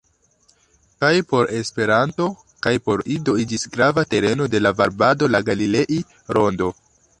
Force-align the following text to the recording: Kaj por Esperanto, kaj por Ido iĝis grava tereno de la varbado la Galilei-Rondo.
Kaj 1.03 1.11
por 1.33 1.51
Esperanto, 1.57 2.29
kaj 2.67 2.73
por 2.89 3.05
Ido 3.17 3.37
iĝis 3.45 3.67
grava 3.77 4.07
tereno 4.15 4.49
de 4.57 4.65
la 4.67 4.75
varbado 4.83 5.33
la 5.37 5.45
Galilei-Rondo. 5.53 6.75